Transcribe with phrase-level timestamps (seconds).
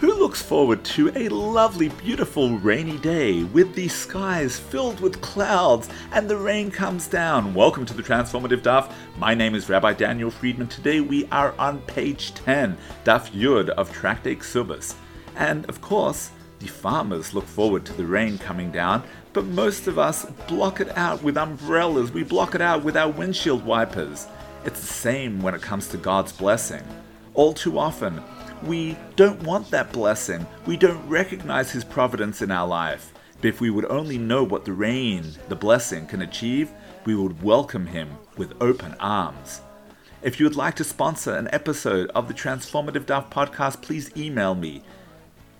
[0.00, 5.88] Who looks forward to a lovely, beautiful rainy day with the skies filled with clouds
[6.12, 7.52] and the rain comes down?
[7.52, 8.92] Welcome to the Transformative Daf.
[9.16, 10.68] My name is Rabbi Daniel Friedman.
[10.68, 14.94] Today we are on page 10, Daf Yud of Tractate Kesubos.
[15.34, 16.30] And of course,
[16.60, 19.02] the farmers look forward to the rain coming down,
[19.32, 23.10] but most of us block it out with umbrellas, we block it out with our
[23.10, 24.28] windshield wipers.
[24.64, 26.84] It's the same when it comes to God's blessing.
[27.34, 28.22] All too often,
[28.62, 30.46] we don't want that blessing.
[30.66, 33.12] We don't recognize His providence in our life.
[33.36, 36.70] But if we would only know what the rain, the blessing, can achieve,
[37.04, 39.60] we would welcome Him with open arms.
[40.22, 44.54] If you would like to sponsor an episode of the Transformative Daf podcast, please email
[44.54, 44.82] me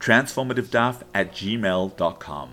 [0.01, 2.51] transformativedaf at gmail.com.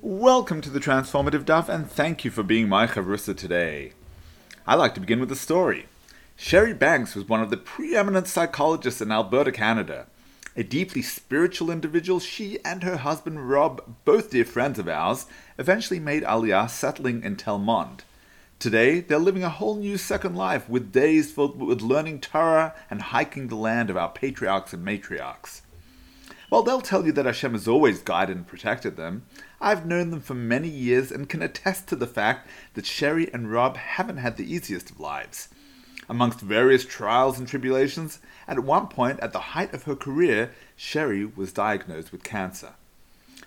[0.00, 3.92] Welcome to the Transformative Daf, and thank you for being my chavrusa today.
[4.66, 5.86] I like to begin with a story.
[6.40, 10.06] Sherry Banks was one of the preeminent psychologists in Alberta, Canada.
[10.56, 15.26] A deeply spiritual individual, she and her husband Rob, both dear friends of ours,
[15.58, 18.04] eventually made Aliyah settling in Tel Mond.
[18.60, 23.02] Today, they're living a whole new second life with days filled with learning Torah and
[23.02, 25.62] hiking the land of our patriarchs and matriarchs.
[26.50, 29.24] While they'll tell you that Hashem has always guided and protected them,
[29.60, 33.50] I've known them for many years and can attest to the fact that Sherry and
[33.50, 35.48] Rob haven't had the easiest of lives
[36.08, 41.24] amongst various trials and tribulations, at one point, at the height of her career, Sherry
[41.24, 42.74] was diagnosed with cancer.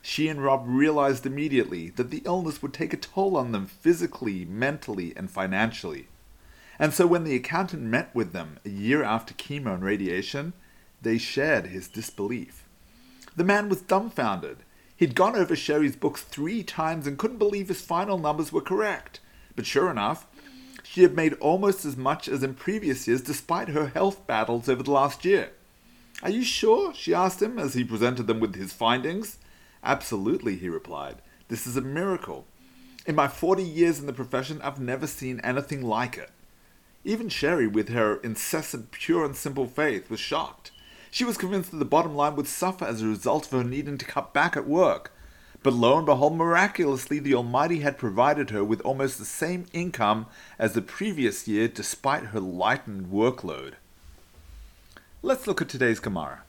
[0.01, 4.45] She and Rob realized immediately that the illness would take a toll on them physically,
[4.45, 6.07] mentally, and financially.
[6.79, 10.53] And so when the accountant met with them a year after chemo and radiation,
[11.01, 12.67] they shared his disbelief.
[13.35, 14.57] The man was dumbfounded.
[14.95, 19.19] He'd gone over Sherry's books three times and couldn't believe his final numbers were correct.
[19.55, 20.27] But sure enough,
[20.91, 24.83] she had made almost as much as in previous years despite her health battles over
[24.83, 25.51] the last year.
[26.21, 26.93] Are you sure?
[26.93, 29.37] she asked him as he presented them with his findings.
[29.85, 31.21] Absolutely, he replied.
[31.47, 32.45] This is a miracle.
[33.05, 36.29] In my 40 years in the profession, I've never seen anything like it.
[37.05, 40.71] Even Sherry, with her incessant, pure and simple faith, was shocked.
[41.09, 43.97] She was convinced that the bottom line would suffer as a result of her needing
[43.97, 45.13] to cut back at work,
[45.63, 50.25] but lo and behold, miraculously, the Almighty had provided her with almost the same income
[50.57, 53.73] as the previous year despite her lightened workload.
[55.21, 56.43] Let's look at today's Gemara.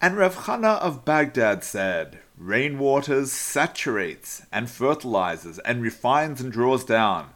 [0.00, 7.34] And Rav Chana of Baghdad said, Rainwaters saturates and fertilizes and refines and draws down.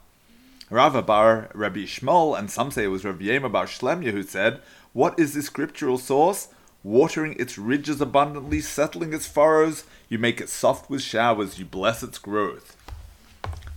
[0.71, 4.63] Rav Bar Rabbi Shmuel, and some say it was Rav Yema Bar Shlemya who said,
[4.95, 6.49] What is the scriptural source?
[6.85, 12.03] Watering its ridges abundantly, settling its furrows, you make it soft with showers, you bless
[12.03, 12.77] its growth.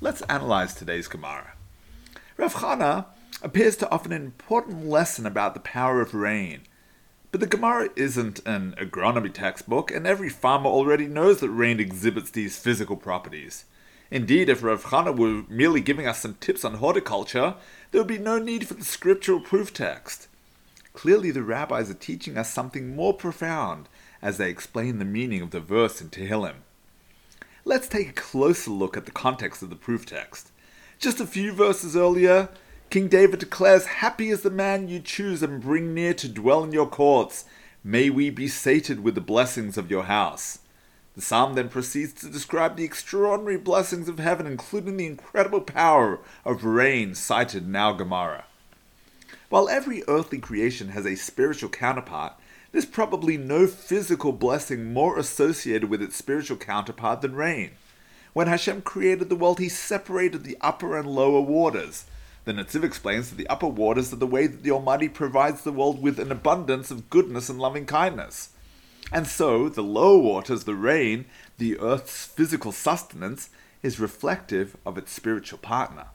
[0.02, 1.54] Let's analyze today's Gemara.
[2.36, 3.06] Rav Chana
[3.42, 6.62] appears to offer an important lesson about the power of rain.
[7.32, 12.30] But the Gemara isn't an agronomy textbook, and every farmer already knows that rain exhibits
[12.30, 13.66] these physical properties.
[14.12, 17.56] Indeed, if Rav Chana were merely giving us some tips on horticulture,
[17.92, 20.28] there would be no need for the scriptural proof text.
[20.98, 23.88] Clearly, the rabbis are teaching us something more profound
[24.20, 26.64] as they explain the meaning of the verse in Tehillim.
[27.64, 30.50] Let's take a closer look at the context of the proof text.
[30.98, 32.50] Just a few verses earlier,
[32.90, 36.72] King David declares, Happy is the man you choose and bring near to dwell in
[36.72, 37.46] your courts.
[37.84, 40.62] May we be sated with the blessings of your house.
[41.14, 46.22] The psalm then proceeds to describe the extraordinary blessings of heaven, including the incredible power
[46.44, 48.46] of rain cited in our Gemara.
[49.50, 52.34] While every earthly creation has a spiritual counterpart,
[52.74, 57.72] there's probably no physical blessing more associated with its spiritual counterpart than rain.
[58.34, 62.06] When Hashem created the world, he separated the upper and lower waters.
[62.44, 65.72] The Netziv explains that the upper waters are the way that the Almighty provides the
[65.72, 68.50] world with an abundance of goodness and loving kindness.
[69.14, 71.26] And so, the lower waters, the rain,
[71.58, 73.50] the earth's physical sustenance,
[73.82, 76.08] is reflective of its spiritual partner.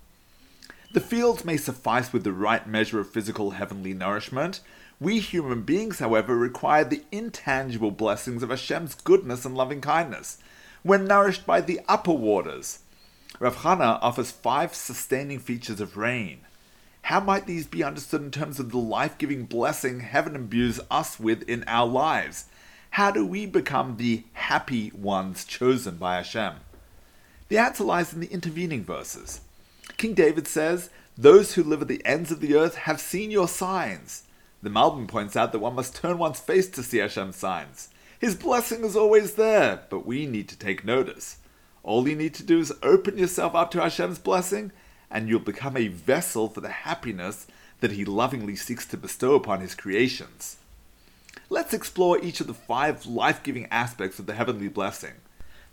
[0.93, 4.61] The fields may suffice with the right measure of physical heavenly nourishment.
[5.01, 10.37] We human beings, however, require the intangible blessings of Hashem's goodness and loving kindness.
[10.83, 12.81] When nourished by the upper waters,
[13.41, 16.41] Rav Chana offers five sustaining features of rain.
[17.03, 21.19] How might these be understood in terms of the life giving blessing heaven imbues us
[21.19, 22.45] with in our lives?
[22.91, 26.57] How do we become the happy ones chosen by Hashem?
[27.49, 29.41] The answer lies in the intervening verses.
[29.97, 33.49] King David says, Those who live at the ends of the earth have seen your
[33.49, 34.25] signs.
[34.63, 37.89] The Malbim points out that one must turn one's face to see Hashem's signs.
[38.19, 41.39] His blessing is always there, but we need to take notice.
[41.83, 44.71] All you need to do is open yourself up to Hashem's blessing,
[45.11, 47.47] and you'll become a vessel for the happiness
[47.81, 50.57] that He lovingly seeks to bestow upon His creations.
[51.51, 55.15] let's explore each of the five life giving aspects of the heavenly blessing.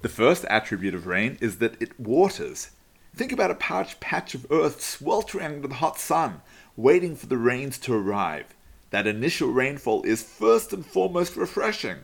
[0.01, 2.71] The first attribute of rain is that it waters.
[3.15, 6.41] Think about a parched patch of earth sweltering under the hot sun,
[6.77, 8.55] waiting for the rains to arrive.
[8.91, 11.99] That initial rainfall is first and foremost refreshing.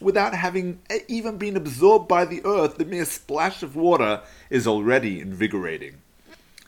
[0.00, 5.20] Without having even been absorbed by the earth, the mere splash of water is already
[5.20, 5.98] invigorating.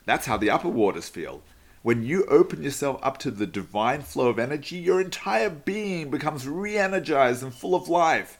[0.05, 1.41] That's how the upper waters feel.
[1.81, 6.47] When you open yourself up to the divine flow of energy, your entire being becomes
[6.47, 8.39] re energized and full of life.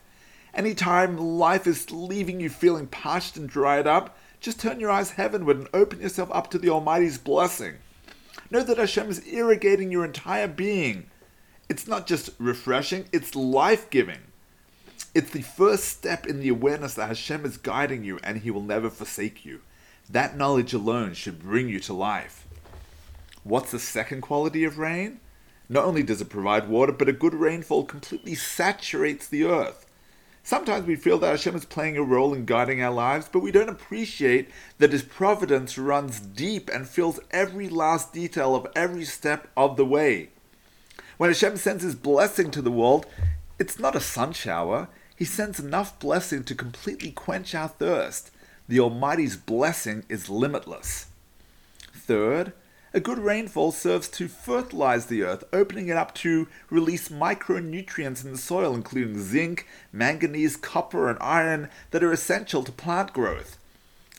[0.53, 5.57] Anytime life is leaving you feeling parched and dried up, just turn your eyes heavenward
[5.57, 7.75] and open yourself up to the Almighty's blessing.
[8.51, 11.07] Know that Hashem is irrigating your entire being.
[11.67, 14.19] It's not just refreshing, it's life giving.
[15.15, 18.61] It's the first step in the awareness that Hashem is guiding you and He will
[18.61, 19.61] never forsake you.
[20.09, 22.45] That knowledge alone should bring you to life.
[23.43, 25.19] What's the second quality of rain?
[25.67, 29.84] Not only does it provide water, but a good rainfall completely saturates the earth.
[30.45, 33.51] Sometimes we feel that Hashem is playing a role in guiding our lives, but we
[33.51, 34.47] don't appreciate
[34.77, 39.87] that His providence runs deep and fills every last detail of every step of the
[39.87, 40.29] way.
[41.17, 43.07] When Hashem sends His blessing to the world,
[43.57, 44.87] it's not a sun shower.
[45.15, 48.29] He sends enough blessing to completely quench our thirst.
[48.67, 51.07] The Almighty's blessing is limitless.
[51.91, 52.53] Third,
[52.95, 58.31] a good rainfall serves to fertilize the earth, opening it up to release micronutrients in
[58.31, 63.57] the soil, including zinc, manganese, copper, and iron that are essential to plant growth.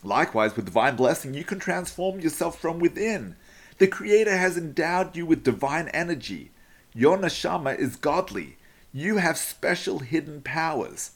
[0.03, 3.35] Likewise, with divine blessing, you can transform yourself from within.
[3.79, 6.51] The Creator has endowed you with divine energy.
[6.93, 8.57] Your neshama is godly.
[8.93, 11.13] You have special hidden powers.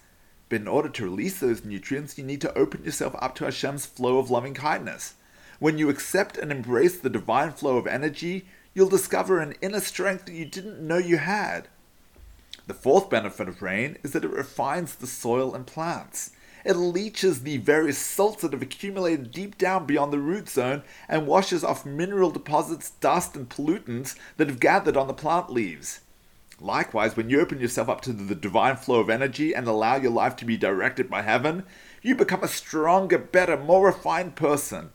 [0.50, 3.86] But in order to release those nutrients, you need to open yourself up to Hashem's
[3.86, 5.14] flow of loving kindness.
[5.62, 10.26] When you accept and embrace the divine flow of energy, you'll discover an inner strength
[10.26, 11.68] that you didn't know you had.
[12.66, 16.32] The fourth benefit of rain is that it refines the soil and plants.
[16.66, 21.28] It leaches the various salts that have accumulated deep down beyond the root zone and
[21.28, 26.00] washes off mineral deposits, dust, and pollutants that have gathered on the plant leaves.
[26.60, 30.10] Likewise, when you open yourself up to the divine flow of energy and allow your
[30.10, 31.66] life to be directed by heaven,
[32.02, 34.90] you become a stronger, better, more refined person.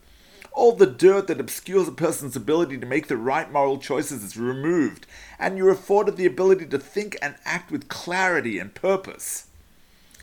[0.57, 4.39] All the dirt that obscures a person's ability to make the right moral choices is
[4.39, 5.07] removed,
[5.39, 9.49] and you're afforded the ability to think and act with clarity and purpose.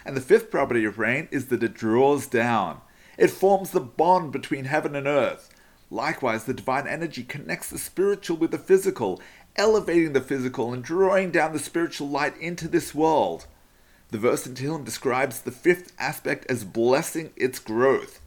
[0.04, 2.82] And the fifth property of rain is that it draws down.
[3.16, 5.54] It forms the bond between heaven and earth.
[5.92, 9.22] Likewise, the divine energy connects the spiritual with the physical,
[9.56, 13.46] elevating the physical and drawing down the spiritual light into this world.
[14.10, 18.20] The verse in Tehillim describes the fifth aspect as blessing its growth.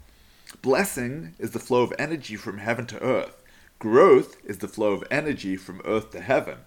[0.62, 3.42] Blessing is the flow of energy from heaven to earth.
[3.78, 6.58] Growth is the flow of energy from earth to heaven.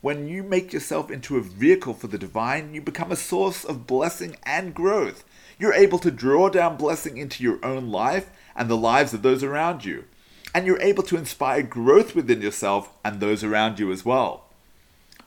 [0.00, 3.86] When you make yourself into a vehicle for the divine, you become a source of
[3.86, 5.24] blessing and growth.
[5.58, 9.42] You're able to draw down blessing into your own life and the lives of those
[9.42, 10.04] around you.
[10.54, 14.44] And you're able to inspire growth within yourself and those around you as well.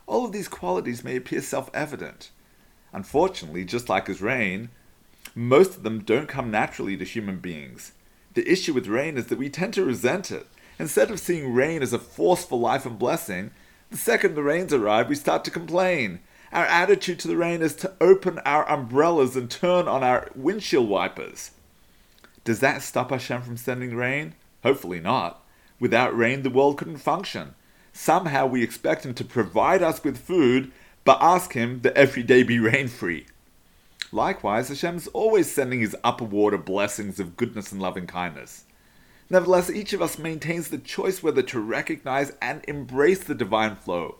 [0.06, 2.30] All of these qualities may appear self evident.
[2.92, 4.70] Unfortunately, just like as rain,
[5.34, 7.92] most of them don't come naturally to human beings.
[8.34, 10.46] The issue with rain is that we tend to resent it.
[10.78, 13.50] Instead of seeing rain as a force for life and blessing,
[13.90, 16.20] the second the rains arrive, we start to complain.
[16.52, 20.88] Our attitude to the rain is to open our umbrellas and turn on our windshield
[20.88, 21.50] wipers.
[22.44, 24.34] Does that stop Hashem from sending rain?
[24.62, 25.42] Hopefully not.
[25.78, 27.54] Without rain, the world couldn't function.
[27.92, 30.70] Somehow we expect Him to provide us with food,
[31.04, 33.26] but ask Him that every day be rain free.
[34.12, 38.64] Likewise, Hashem is always sending his upper water blessings of goodness and loving kindness.
[39.28, 44.16] Nevertheless, each of us maintains the choice whether to recognize and embrace the divine flow.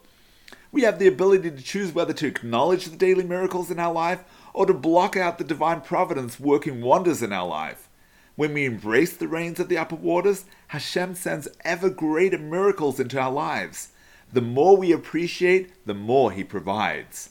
[0.71, 4.23] We have the ability to choose whether to acknowledge the daily miracles in our life
[4.55, 7.89] or to block out the divine providence working wonders in our life.
[8.37, 13.21] When we embrace the rains of the upper waters, Hashem sends ever greater miracles into
[13.21, 13.89] our lives.
[14.33, 17.31] The more we appreciate, the more He provides.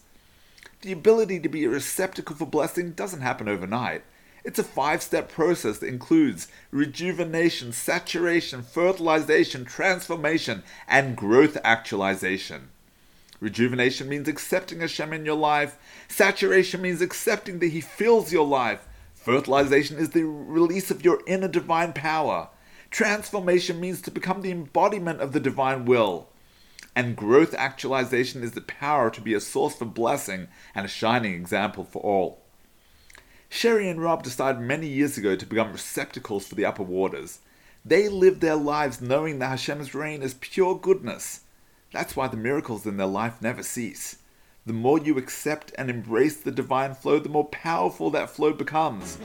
[0.81, 4.03] The ability to be a receptacle for blessing doesn't happen overnight.
[4.45, 12.69] It's a five step process that includes rejuvenation, saturation, fertilization, transformation, and growth actualization.
[13.41, 15.77] Rejuvenation means accepting Hashem in your life.
[16.07, 18.87] Saturation means accepting that He fills your life.
[19.15, 22.47] Fertilization is the release of your inner divine power.
[22.89, 26.28] Transformation means to become the embodiment of the divine will
[26.99, 31.33] and growth actualization is the power to be a source for blessing and a shining
[31.33, 32.41] example for all.
[33.47, 37.39] Sherry and Rob decided many years ago to become receptacles for the upper waters.
[37.85, 41.39] They lived their lives knowing that Hashem's rain is pure goodness.
[41.93, 44.17] That's why the miracles in their life never cease.
[44.65, 49.17] the more you accept and embrace the divine flow, the more powerful that flow becomes.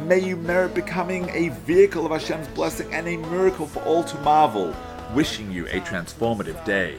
[0.00, 4.18] May you merit becoming a vehicle of Hashem's blessing and a miracle for all to
[4.18, 4.74] marvel.
[5.14, 6.98] Wishing you a transformative day.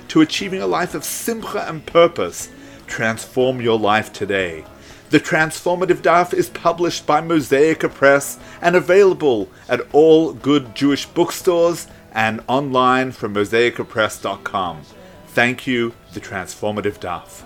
[0.11, 2.49] to achieving a life of simcha and purpose.
[2.85, 4.65] Transform your life today.
[5.09, 11.87] The Transformative Daf is published by Mosaica Press and available at all good Jewish bookstores
[12.11, 14.81] and online from mosaicapress.com.
[15.27, 17.43] Thank you, The Transformative Daf.